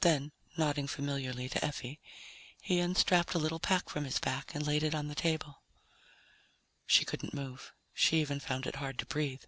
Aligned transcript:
Then, 0.00 0.32
nodding 0.56 0.88
familiarly 0.88 1.48
to 1.50 1.64
Effie, 1.64 2.00
he 2.60 2.80
unstrapped 2.80 3.34
a 3.34 3.38
little 3.38 3.60
pack 3.60 3.88
from 3.88 4.04
his 4.04 4.18
back 4.18 4.52
and 4.52 4.66
laid 4.66 4.82
it 4.82 4.96
on 4.96 5.06
the 5.06 5.14
table. 5.14 5.62
She 6.88 7.04
couldn't 7.04 7.34
move. 7.34 7.72
She 7.94 8.20
even 8.20 8.40
found 8.40 8.66
it 8.66 8.74
hard 8.82 8.98
to 8.98 9.06
breathe. 9.06 9.44